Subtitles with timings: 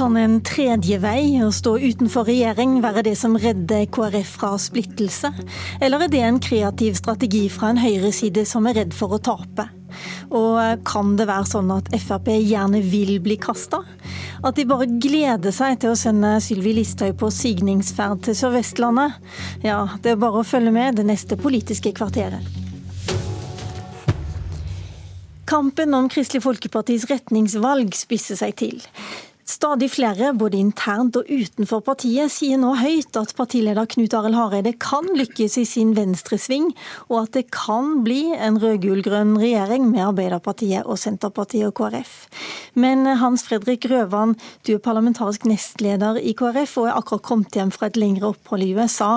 [0.00, 5.28] Kan en tredje vei, å stå utenfor regjering, være det som redder KrF fra splittelse?
[5.76, 9.68] Eller er det en kreativ strategi fra en høyreside som er redd for å tape?
[10.32, 13.82] Og kan det være sånn at Frp gjerne vil bli kasta?
[14.40, 19.20] At de bare gleder seg til å sende Sylvi Listhaug på signingsferd til Sør-Vestlandet?
[19.68, 22.40] Ja, det er bare å følge med det neste Politiske kvarteret.
[25.50, 28.86] Kampen om Kristelig Folkepartis retningsvalg spisser seg til.
[29.50, 34.72] Stadig flere, både internt og utenfor partiet, sier nå høyt at partileder Knut Arild Hareide
[34.78, 36.68] kan lykkes i sin venstresving,
[37.08, 42.12] og at det kan bli en rød-gul-grønn regjering med Arbeiderpartiet og Senterpartiet og KrF.
[42.78, 44.36] Men Hans Fredrik Røvan,
[44.68, 48.62] du er parlamentarisk nestleder i KrF og er akkurat kommet hjem fra et lengre opphold
[48.68, 49.10] i USA.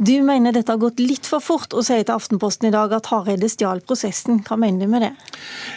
[0.00, 3.12] Du mener dette har gått litt for fort, og sier til Aftenposten i dag at
[3.12, 4.40] Hareide stjal prosessen.
[4.46, 5.12] Hva mener du med det?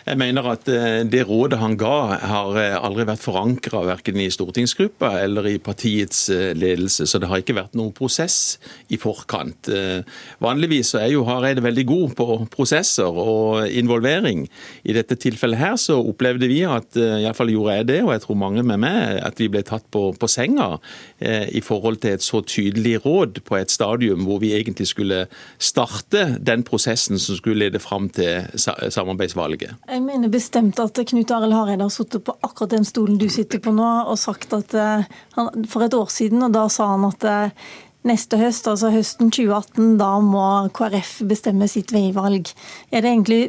[0.08, 4.30] Jeg mener at eh, det rådet han ga, har eh, aldri vært forankra verken i
[4.32, 8.58] stortingsgruppa eller i partiets eh, ledelse, så det har ikke vært noen prosess
[8.94, 9.70] i forkant.
[9.74, 10.02] Eh,
[10.44, 14.46] vanligvis er jo Hareide veldig god på prosesser og involvering.
[14.84, 18.26] I dette tilfellet her så opplevde vi at, eh, iallfall gjorde jeg det, og jeg
[18.26, 20.78] tror mange med meg, at vi ble tatt på, på senga
[21.20, 25.26] i forhold til et så tydelig råd på et stadium hvor vi egentlig skulle
[25.60, 29.76] starte den prosessen som skulle lede fram til samarbeidsvalget.
[29.90, 33.62] Jeg mener bestemt at Knut Arild Hareide har sittet på akkurat den stolen du sitter
[33.64, 37.08] på nå og sagt at eh, han, for et år siden, og da sa han
[37.10, 37.70] at eh,
[38.08, 42.52] neste høst, altså høsten 2018, da må KrF bestemme sitt veivalg.
[42.92, 43.42] Er det egentlig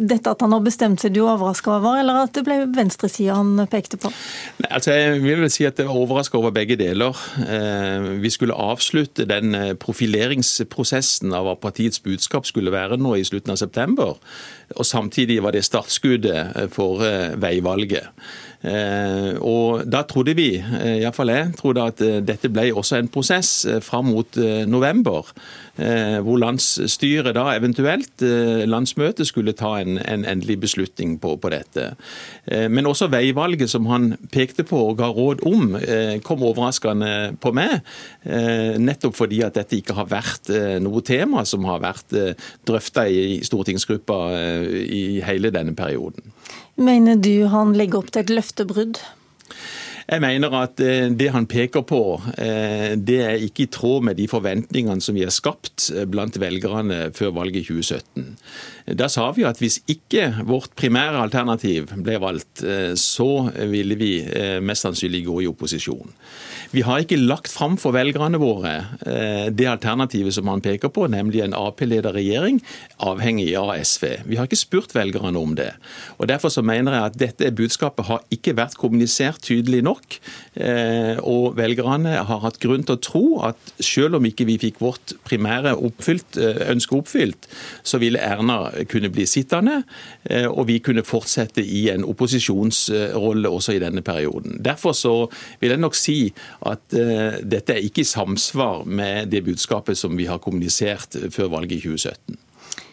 [0.00, 3.36] dette at han har bestemt seg du er overraska over, eller at det ble venstresida
[3.36, 4.12] han pekte på?
[4.62, 7.16] Nei, altså jeg vil vel si at jeg var overraska over begge deler.
[7.42, 13.56] Eh, vi skulle avslutte den profileringsprosessen av hva partiets budskap skulle være nå i slutten
[13.56, 14.16] av september.
[14.78, 17.02] Og samtidig var det startskuddet for
[17.42, 18.12] veivalget.
[18.60, 23.08] Eh, og Da trodde vi, eh, iallfall jeg, trodde at eh, dette ble også en
[23.08, 24.36] prosess fram mot
[24.68, 25.32] november.
[25.80, 28.22] Hvor landsstyret da eventuelt,
[28.68, 31.86] landsmøtet, skulle ta en, en endelig beslutning på, på, dette.
[32.68, 35.76] Men også veivalget som han pekte på og ga råd om,
[36.26, 37.80] kom overraskende på meg.
[38.80, 40.52] Nettopp fordi at dette ikke har vært
[40.84, 42.12] noe tema som har vært
[42.68, 44.20] drøfta i stortingsgruppa
[44.84, 46.34] i hele denne perioden.
[46.80, 49.00] Mener du han legger opp til et løftebrudd?
[50.10, 52.02] Jeg mener at eh, det han peker på,
[52.42, 56.34] eh, det er ikke i tråd med de forventningene som vi har skapt eh, blant
[56.42, 58.24] velgerne før valget i 2017.
[58.98, 62.64] Da sa vi at hvis ikke vårt primære alternativ ble valgt,
[62.98, 63.28] så
[63.70, 64.08] ville vi
[64.66, 66.10] mest sannsynlig gå i opposisjon.
[66.74, 68.72] Vi har ikke lagt fram for velgerne våre
[69.54, 72.58] det alternativet som han peker på, nemlig en Ap-ledet regjering
[73.06, 74.08] avhengig av SV.
[74.26, 75.70] Vi har ikke spurt velgerne om det.
[76.18, 80.18] Og Derfor så mener jeg at dette budskapet har ikke vært kommunisert tydelig nok nok.
[80.54, 84.80] Eh, og velgerne har hatt grunn til å tro at selv om ikke vi fikk
[84.80, 87.48] vårt primære oppfylt, eh, ønske oppfylt,
[87.82, 89.84] så ville Erna kunne bli sittende,
[90.28, 94.62] eh, og vi kunne fortsette i en opposisjonsrolle også i denne perioden.
[94.62, 96.32] Derfor så vil jeg nok si
[96.66, 101.78] at dette er ikke i samsvar med det budskapet som vi har kommunisert før valget
[101.78, 102.49] i 2017.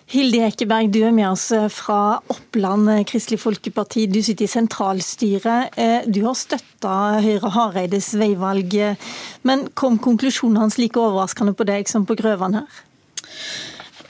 [0.07, 4.05] Hilde Ekeberg, du er med oss eh, fra Oppland eh, Kristelig Folkeparti.
[4.07, 5.75] Du sitter i sentralstyret.
[5.75, 6.93] Eh, du har støtta
[7.25, 8.71] Høyre Hareides veivalg.
[9.43, 12.79] Men kom konklusjonen hans like overraskende på deg som på Grøvan her?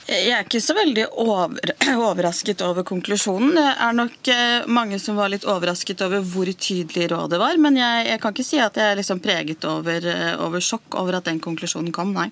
[0.08, 1.72] Jeg er ikke så veldig over,
[2.08, 3.52] overrasket over konklusjonen.
[3.58, 4.30] Det er nok
[4.72, 7.60] mange som var litt overrasket over hvor tydelig rådet var.
[7.60, 10.08] Men jeg, jeg kan ikke si at jeg er liksom preget over,
[10.46, 12.30] over sjokk over at den konklusjonen kom, nei.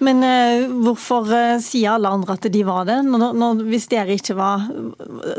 [0.00, 4.16] Men eh, hvorfor eh, sier alle andre at de var det, når, når, hvis dere
[4.16, 4.64] ikke var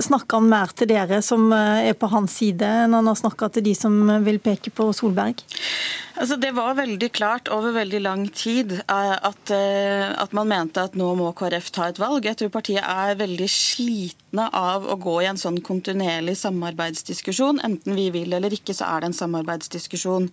[0.01, 3.49] Snakker han mer til dere som eh, er på hans side, enn han har snakka
[3.55, 5.41] til de som vil peke på Solberg?
[6.21, 11.07] Altså, det var veldig klart over veldig lang tid at, at, man mente at nå
[11.17, 12.25] må KrF ta et valg.
[12.25, 13.49] Jeg tror partiet er veldig
[14.31, 17.59] slitne av å gå i en sånn kontinuerlig samarbeidsdiskusjon.
[17.63, 20.29] Enten vi vil eller ikke, så er det en samarbeidsdiskusjon.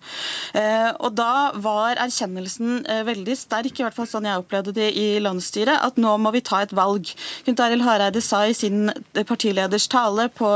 [0.99, 5.79] Og da var erkjennelsen veldig sterk, i hvert fall sånn jeg opplevde det i landsstyret,
[5.83, 7.11] at nå må vi ta et valg.
[7.45, 8.89] Knut Arild Hareide sa i sin
[9.25, 10.47] partileders tale på,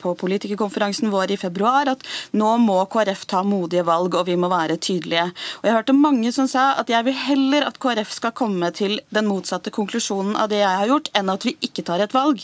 [0.00, 2.02] på politikerkonferansen vår i februar at
[2.32, 5.30] nå må KrF ta modige valg, og vi må være tydelige.
[5.60, 8.98] Og Jeg hørte mange som sa at jeg vil heller at KrF skal komme til
[9.14, 12.39] den motsatte konklusjonen av det jeg har gjort, enn at vi ikke tar et valg.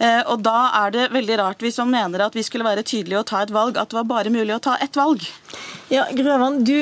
[0.00, 3.20] Eh, og Da er det veldig rart hvis man mener at vi skulle være tydelige
[3.20, 5.24] og ta et valg, at det var bare mulig å ta ett valg.
[5.92, 6.74] Ja, Grøvan, Du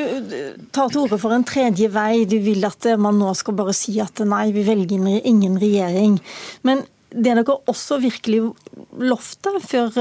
[0.72, 2.24] tar til orde for en tredje vei.
[2.24, 6.18] Du vil at man nå skal bare si at nei, vi velger ingen regjering.
[6.66, 8.42] Men det dere også virkelig
[8.98, 9.94] lovte før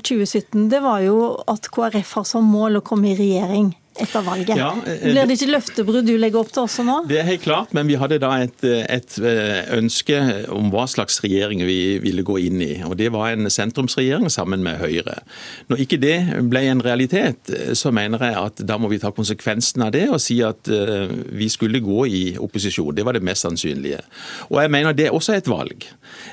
[0.00, 4.56] 2017, det var jo at KrF har som mål å komme i regjering etter valget.
[4.56, 6.96] Ja, eh, Blir det ikke løftebrudd du legger opp til også nå?
[7.10, 10.18] Det er helt klart, men vi hadde da et, et, eh, ønske
[10.52, 12.72] om hva slags regjering vi ville gå inn i.
[12.86, 15.18] og Det var en sentrumsregjering sammen med Høyre.
[15.68, 16.16] Når ikke det
[16.48, 20.20] ble en realitet, så mener jeg at da må vi ta konsekvensen av det og
[20.22, 22.94] si at vi skulle gå i opposisjon.
[22.94, 24.00] Det var det mest sannsynlige.
[24.50, 25.84] Og jeg mener det er også et valg.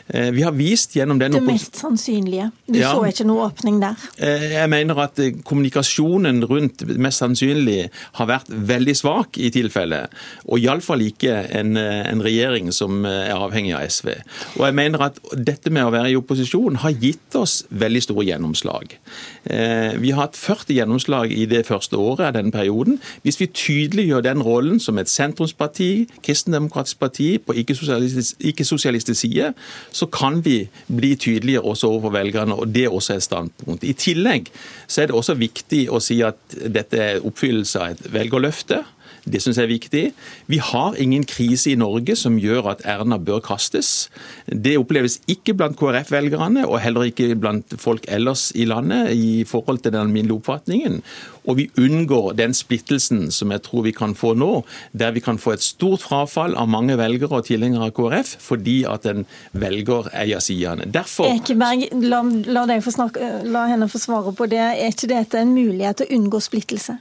[0.10, 2.52] Vi har vist gjennom den Det mest sannsynlige?
[2.68, 3.96] Du ja, så ikke noe åpning der?
[4.20, 10.08] Jeg mener at kommunikasjonen rundt mest sannsynlig sannsynlig har vært veldig svak i tilfelle.
[10.48, 14.12] Og iallfall ikke en, en, regjering som er avhengig av SV.
[14.60, 18.26] Og jeg mener at dette med å være i opposisjon har gitt oss veldig store
[18.28, 18.98] gjennomslag.
[19.46, 23.00] Eh, vi har hatt 40 gjennomslag i det første året av denne perioden.
[23.24, 29.54] Hvis vi tydeliggjør den rollen som et sentrumsparti, kristendemokratisk parti på ikke-sosialistisk side,
[29.92, 33.88] så kan vi bli tydeligere også overfor velgerne, og det er også et standpunkt.
[33.88, 34.52] I tillegg
[34.88, 38.84] så er det også viktig å si at dette er opp oppfyllelse av et velgerløfte.
[39.26, 40.04] Det syns jeg er viktig.
[40.52, 44.10] Vi har ingen krise i Norge som gjør at Erna bør kastes.
[44.48, 49.84] Det oppleves ikke blant KrF-velgerne, og heller ikke blant folk ellers i landet i forhold
[49.84, 51.02] til den alminnelige oppfatningen.
[51.50, 54.64] Og vi unngår den splittelsen som jeg tror vi kan få nå,
[54.94, 58.82] der vi kan få et stort frafall av mange velgere og tilhengere av KrF fordi
[58.90, 59.26] at en
[59.58, 60.86] velger eier sidene.
[60.94, 64.62] Derfor Ekeberg, la, la, snakke, la, henne få svare på det.
[64.62, 67.00] Er ikke dette en mulighet til å unngå splittelse?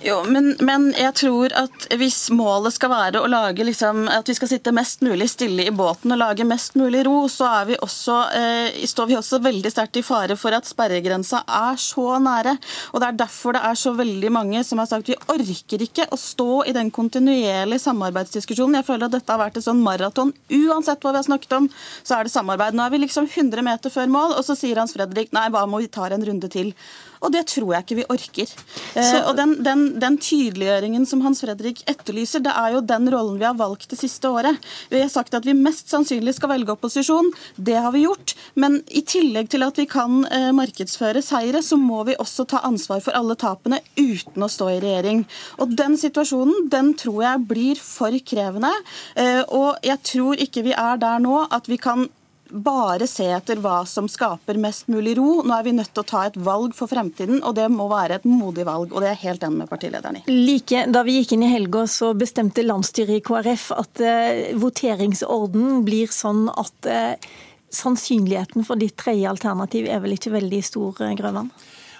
[0.00, 4.36] Jo, men, men, jeg tror at hvis målet skal være å lage liksom, at vi
[4.38, 8.18] skal sitte mest mulig stille i båten og lage mest mulig ro, så vi også,
[8.38, 12.54] eh, står vi også veldig sterkt i fare for at sperregrensa er så nære.
[12.92, 16.06] Og Det er derfor det er så veldig mange som har sagt vi orker ikke
[16.14, 18.78] å stå i den kontinuerlige samarbeidsdiskusjonen.
[18.78, 20.32] Jeg føler at dette har vært et sånn maraton.
[20.46, 21.68] Uansett hva vi har snakket om,
[22.06, 22.78] så er det samarbeid.
[22.78, 25.66] Nå er vi liksom 100 meter før mål, og så sier Hans Fredrik nei, hva
[25.66, 26.74] må vi ta en runde til?
[27.22, 28.52] Og det tror jeg ikke vi orker.
[28.94, 33.08] Eh, så, og den, den, den, tydeliggjøringen som Hans Fredrik etterlyser, det er jo den
[33.12, 34.58] rollen vi har valgt det siste året.
[34.92, 37.30] Vi har sagt at vi mest sannsynlig skal velge opposisjon.
[37.56, 38.34] Det har vi gjort.
[38.58, 42.62] Men i tillegg til at vi kan eh, markedsføre seire, så må vi også ta
[42.68, 45.24] ansvar for alle tapene uten å stå i regjering.
[45.62, 48.72] Og den situasjonen, den tror jeg blir for krevende.
[49.18, 52.08] Eh, og jeg tror ikke vi er der nå at vi kan
[52.50, 55.42] bare se etter hva som skaper mest mulig ro.
[55.46, 58.20] Nå er vi nødt til å ta et valg for fremtiden, og det må være
[58.20, 58.92] et modig valg.
[58.92, 60.24] og Det er jeg helt enig med partilederen i.
[60.28, 65.82] Like, da vi gikk inn i helga, så bestemte landsstyret i KrF at eh, voteringsorden
[65.86, 67.30] blir sånn at eh,
[67.74, 71.50] sannsynligheten for ditt tredje alternativ er vel ikke veldig stor, uh, Grøvan?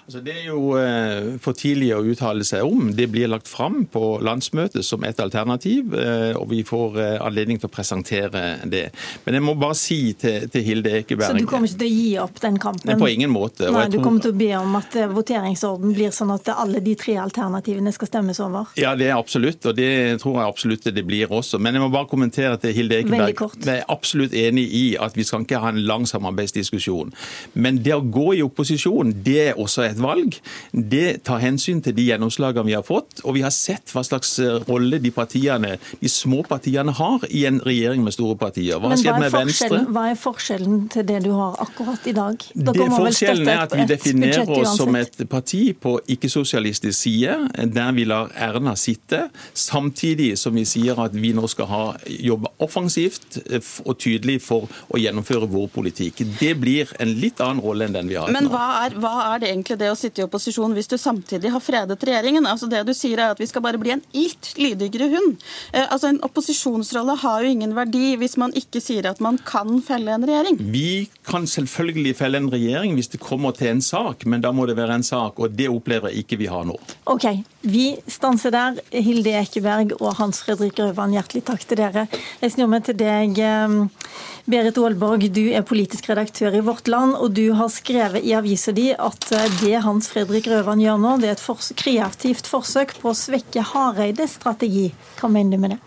[0.08, 2.94] Altså, det er jo eh, for tidlig å uttale seg om.
[2.96, 7.58] Det blir lagt fram på landsmøtet som et alternativ, eh, og vi får eh, anledning
[7.60, 8.86] til å presentere det.
[9.26, 11.98] Men jeg må bare si til, til Hilde Ekeberg Så du kommer ikke til å
[11.98, 12.88] gi opp den kampen?
[12.88, 13.68] Nei, på ingen måte.
[13.68, 17.18] Nei, Du kommer til å be om at voteringsorden blir sånn at alle de tre
[17.20, 18.72] alternativene skal stemmes over?
[18.80, 19.90] Ja, det er absolutt, og det
[20.24, 21.60] tror jeg absolutt det blir også.
[21.60, 23.44] Men jeg må bare kommentere til Hilde Ekeberg.
[23.60, 27.12] Jeg er absolutt enig i at vi skal ikke ha en lang samarbeidsdiskusjon.
[27.60, 30.38] Men det å gå i opposisjon, det er også et et valg,
[30.72, 33.22] det tar hensyn til de gjennomslagene vi har fått.
[33.24, 37.44] Og vi har sett hva slags eh, rolle de partiene, de små partiene har i
[37.48, 38.78] en regjering med store partier.
[38.78, 39.82] Hva har skjedd med Venstre?
[39.94, 42.48] Hva er forskjellen til det du har akkurat i dag?
[42.54, 47.36] Det forskjellen er at vi definerer oss som et parti på ikke-sosialistisk side,
[47.74, 52.50] der vi lar Erna sitte, samtidig som vi sier at vi nå skal ha, jobbe
[52.64, 53.38] offensivt
[53.84, 56.22] og tydelig for å gjennomføre vår politikk.
[56.38, 59.42] Det blir en litt annen rolle enn den vi har Men hva er, hva er
[59.42, 62.46] det egentlig det å sitte i opposisjon hvis du samtidig har fredet regjeringen.
[62.48, 65.38] Altså Det du sier er at vi skal bare bli en litt lydigere hund.
[65.72, 69.80] Eh, altså En opposisjonsrolle har jo ingen verdi hvis man ikke sier at man kan
[69.84, 70.58] felle en regjering.
[70.72, 74.66] Vi kan selvfølgelig felle en regjering hvis det kommer til en sak, men da må
[74.68, 76.76] det være en sak, og det opplever jeg ikke vi har nå.
[77.10, 77.26] Ok,
[77.60, 78.76] Vi stanser der.
[78.94, 82.04] Hilde Ekeberg og Hans Fredrik Grøvan, hjertelig takk til dere.
[82.38, 83.34] Jeg snur meg til deg.
[83.42, 84.14] Eh,
[84.48, 88.72] Berit Aalborg, du er politisk redaktør i Vårt Land, og du har skrevet i avisa
[88.72, 93.10] di at eh, det Hans Fredrik Grøvan gjør nå, det er et kreativt forsøk på
[93.10, 94.92] å svekke Hareides strategi.
[95.18, 95.82] Hva mener du med det?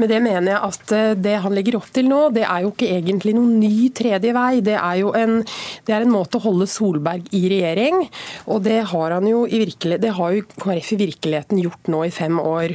[0.00, 2.72] Med det mener jeg at eh, det han legger opp til nå, det er jo
[2.72, 4.60] ikke egentlig noen ny tredje vei.
[4.64, 5.40] Det er jo en,
[5.86, 8.06] det er en måte å holde Solberg i regjering,
[8.46, 12.12] og det har han jo i det har jo KrF i virkeligheten gjort nå i
[12.14, 12.74] fem år.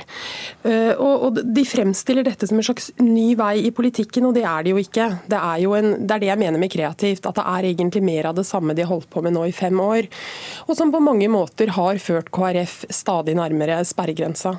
[0.63, 4.45] Eh, og, og De fremstiller dette som en slags ny vei i politikken, og det
[4.47, 5.09] er det jo ikke.
[5.29, 8.03] Det er jo en, det er det jeg mener med kreativt, at det er egentlig
[8.05, 10.07] mer av det samme de har holdt på med nå i fem år,
[10.67, 14.57] og som på mange måter har ført KrF stadig nærmere sperregrensa.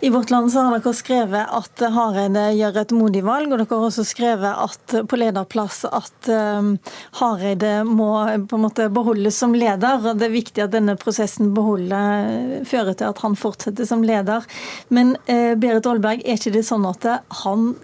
[0.00, 3.68] I Vårt Land så har dere skrevet at Hareide gjør et modig valg, og dere
[3.70, 6.74] har også skrevet på lederplass at um,
[7.20, 8.10] Hareide må
[8.48, 9.98] på en måte beholdes som leder.
[10.00, 14.46] og Det er viktig at denne prosessen beholder, fører til at han fortsetter som leder.
[14.94, 17.08] Men uh, Berit Aalberg, er ikke det sånn at
[17.44, 17.74] han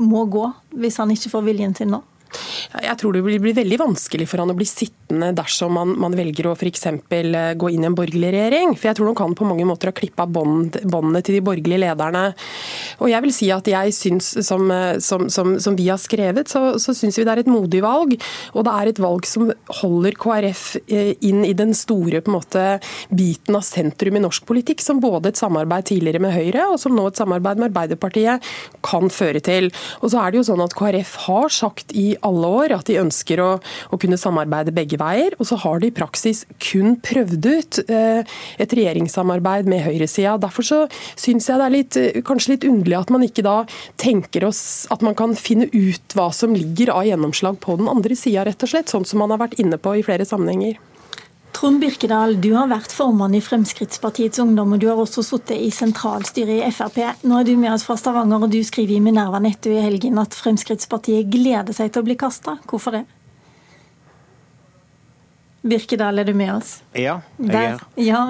[0.00, 0.46] må gå
[0.80, 2.04] hvis han ikke får viljen sin nå?
[2.70, 6.46] Jeg tror det blir veldig vanskelig for han å bli sittende dersom man, man velger
[6.46, 6.84] å f.eks.
[6.86, 8.76] Eh, gå inn i en borgerlig regjering.
[8.78, 12.28] For jeg tror han på mange måter har klippa båndene til de borgerlige lederne.
[13.02, 16.46] Og jeg vil si at jeg syns, som, eh, som, som, som vi har skrevet,
[16.52, 18.14] så, så syns vi det er et modig valg.
[18.54, 19.50] Og det er et valg som
[19.80, 22.68] holder KrF eh, inn i den store på en måte,
[23.10, 26.94] biten av sentrum i norsk politikk, som både et samarbeid tidligere med Høyre og som
[26.94, 28.46] nå et samarbeid med Arbeiderpartiet
[28.86, 29.72] kan føre til.
[30.04, 32.98] Og så er det jo sånn at KrF har sagt i alle år at de
[33.00, 33.50] ønsker å,
[33.90, 35.36] å kunne samarbeide begge veier.
[35.40, 40.36] Og så har de i praksis kun prøvd ut eh, et regjeringssamarbeid med høyresida.
[40.42, 40.80] Derfor så
[41.14, 43.56] syns jeg det er litt, kanskje litt underlig at man ikke da
[44.00, 44.62] tenker oss
[44.92, 48.68] at man kan finne ut hva som ligger av gjennomslag på den andre sida, rett
[48.68, 48.92] og slett.
[48.92, 50.78] Sånn som man har vært inne på i flere sammenhenger.
[51.60, 55.66] Trond Birkedal, du har vært formann i Fremskrittspartiets Ungdom, og du har også sittet i
[55.68, 56.96] sentralstyret i Frp.
[57.28, 60.16] Nå er du med oss fra Stavanger, og du skriver i Minerva Netto i helgen
[60.22, 62.56] at Fremskrittspartiet gleder seg til å bli kasta.
[62.64, 63.04] Hvorfor det?
[65.60, 66.78] Birkedal, er du med oss?
[66.96, 68.24] Ja, jeg er ja.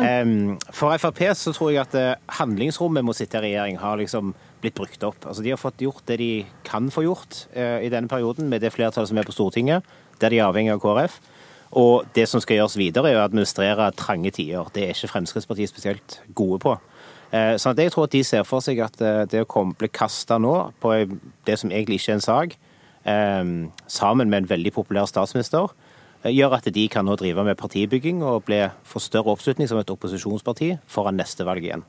[0.75, 4.35] For Frp så tror jeg at eh, handlingsrommet med å sitte i regjering har liksom
[4.59, 5.23] blitt brukt opp.
[5.23, 6.33] Altså De har fått gjort det de
[6.67, 9.87] kan få gjort eh, i denne perioden, med det flertallet som er på Stortinget,
[10.19, 11.23] der de er avhengig av KrF.
[11.71, 14.71] Og det som skal gjøres videre, er å administrere trange tider.
[14.75, 16.75] Det er ikke Fremskrittspartiet spesielt gode på.
[17.31, 20.41] Eh, så jeg tror at de ser for seg at eh, det å bli kasta
[20.43, 20.97] nå på
[21.47, 22.57] det som egentlig ikke er en sak,
[23.07, 23.53] eh,
[23.87, 25.71] sammen med en veldig populær statsminister,
[26.25, 29.93] gjør at de kan nå drive med partibygging og bli, for større oppslutning som et
[29.93, 31.85] opposisjonsparti foran neste valg igjen.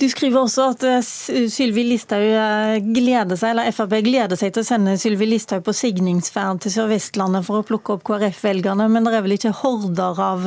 [0.00, 4.64] Du skriver også at eh, Sylvi Listhaug eh, gleder seg, eller Frp gleder seg til
[4.64, 9.16] å sende Sylvi Listhaug på signingsferd til Sør-Vestlandet for å plukke opp KrF-velgerne, men det
[9.16, 10.46] er vel ikke horder av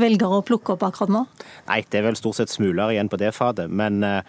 [0.00, 1.26] velgere å plukke opp akkurat nå?
[1.68, 3.68] Nei, det er vel stort sett smuler igjen på det fadet.
[3.68, 4.22] men Eh,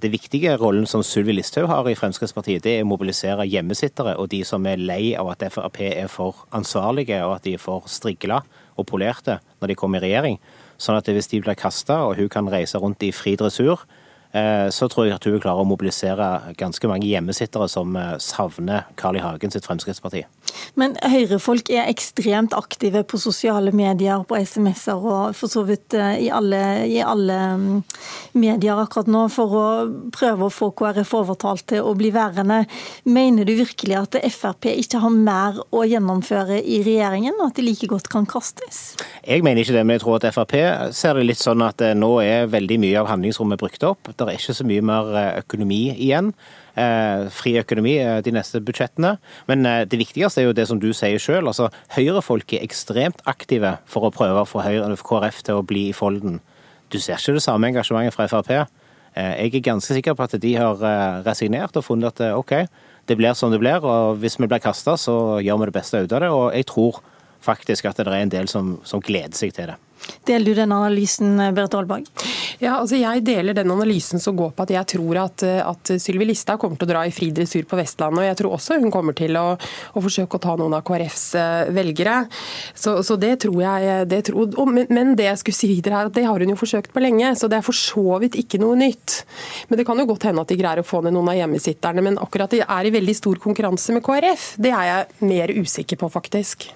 [0.00, 4.30] det viktige rollen som Sylvi Listhaug har i Fremskrittspartiet, det er å mobilisere hjemmesittere og
[4.32, 7.84] de som er lei av at Frp er for ansvarlige og at de er for
[7.90, 8.40] strigla
[8.76, 10.40] og polerte når de kommer i regjering.
[10.80, 14.05] Sånn at hvis de blir kasta og hun kan reise rundt i fri dressur, Eh,
[14.70, 19.18] så tror jeg at hun klarer å mobilisere ganske mange hjemmesittere som eh, savner Carl
[19.18, 19.24] I.
[19.26, 20.24] Hagen sitt Fremskrittsparti.
[20.78, 26.26] Men Høyre-folk er ekstremt aktive på sosiale medier, på SMS-er og for så vidt eh,
[26.26, 27.82] i alle, i alle, mm,
[28.38, 29.66] medier akkurat nå, for å
[30.14, 32.62] prøve å få KrF overtalt til å bli værende.
[33.08, 37.66] Mener du virkelig at Frp ikke har mer å gjennomføre i regjeringen, og at de
[37.66, 38.96] like godt kan kastes?
[39.26, 40.56] Jeg mener ikke det, men jeg tror at Frp
[40.96, 44.12] ser det litt sånn at nå er veldig mye av handlingsrommet brukt opp.
[44.16, 46.30] Det er ikke så mye mer eh, økonomi igjen.
[46.76, 49.16] Eh, fri økonomi eh, de neste budsjettene.
[49.50, 51.48] Men det viktigste er jo det som du sier sjøl.
[51.50, 55.88] Altså, Høyre-folk er ekstremt aktive for å prøve å få Høyre, KrF til å bli
[55.90, 56.40] i folden.
[56.92, 58.52] Du ser ikke det samme engasjementet fra Frp.
[59.16, 60.82] Jeg er ganske sikker på at de har
[61.24, 62.52] resignert og funnet at OK,
[63.08, 63.80] det blir som det blir.
[63.80, 66.30] Og hvis vi blir kasta, så gjør vi det beste ut av det.
[66.32, 67.00] Og jeg tror
[67.40, 69.80] faktisk at det er en del som, som gleder seg til det.
[70.26, 72.08] Deler du den analysen, Berit Aalborg?
[72.58, 76.28] Ja, altså Jeg deler den analysen som går på at jeg tror at, at Sylvi
[76.30, 78.22] Listhaug kommer til å dra i fri dressur på Vestlandet.
[78.22, 81.26] og Jeg tror også hun kommer til å, å forsøke å ta noen av KrFs
[81.38, 82.16] eh, velgere.
[82.74, 86.10] Så, så det tror jeg det tror, men, men, det jeg skulle si videre her,
[86.10, 87.34] at det har hun jo forsøkt på lenge.
[87.36, 89.20] Så det er for så vidt ikke noe nytt.
[89.68, 92.04] Men det kan jo godt hende at de greier å få ned noen av hjemmesitterne.
[92.08, 96.00] Men akkurat de er i veldig stor konkurranse med KrF, det er jeg mer usikker
[96.00, 96.70] på, faktisk.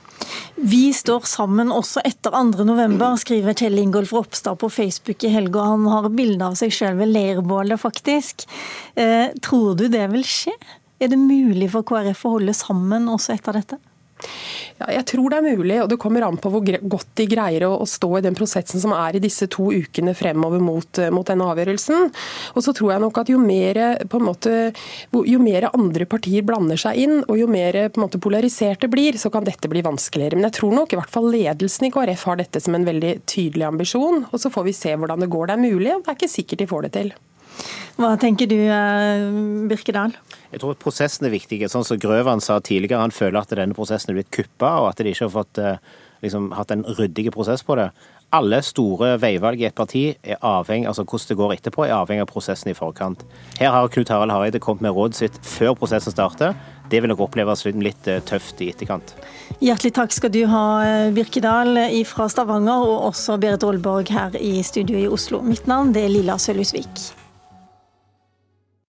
[0.61, 5.65] Vi står sammen også etter 2.11, skriver Kjell Ingolf Ropstad på Facebook i helga.
[5.73, 8.45] Han har bilde av seg sjøl ved leirbålet, faktisk.
[8.95, 10.55] Eh, tror du det vil skje?
[11.01, 13.81] Er det mulig for KrF å holde sammen også etter dette?
[14.81, 17.67] Ja, jeg tror det er mulig, og det kommer an på hvor godt de greier
[17.67, 21.49] å, stå i den prosessen som er i disse to ukene fremover mot, mot denne
[21.53, 22.09] avgjørelsen.
[22.55, 23.81] Og så tror jeg nok at jo mer,
[24.25, 24.55] måte,
[25.13, 29.29] jo mer andre partier blander seg inn, og jo mer måte, polarisert det blir, så
[29.33, 30.39] kan dette bli vanskeligere.
[30.39, 33.19] Men jeg tror nok i hvert fall ledelsen i KrF har dette som en veldig
[33.29, 34.25] tydelig ambisjon.
[34.31, 35.51] Og så får vi se hvordan det går.
[35.51, 37.13] Det er mulig, og det er ikke sikkert de får det til.
[38.01, 39.23] Hva tenker du, eh,
[39.69, 40.15] Birkedal?
[40.51, 41.59] Jeg tror prosessen er viktig.
[41.69, 44.97] Sånn som Grøvan sa tidligere, han føler at denne prosessen er blitt kuppa, og at
[44.97, 45.77] de ikke har fått eh,
[46.25, 47.91] liksom, hatt en ryddig prosess på det.
[48.33, 52.25] Alle store veivalg i et parti er avhengig, altså hvordan det går etterpå, er avhengig
[52.25, 53.27] av prosessen i forkant.
[53.59, 56.57] Her har Knut Harald Hareide kommet med rådet sitt før prosessen starter.
[56.89, 59.13] Det vil nok oppleves litt eh, tøft i etterkant.
[59.61, 60.65] Hjertelig takk skal du ha,
[61.13, 61.77] Birkedal
[62.09, 65.45] fra Stavanger, og også Berit Aalborg her i studio i Oslo.
[65.45, 67.20] Mitt navn er Lilla Sølhusvik.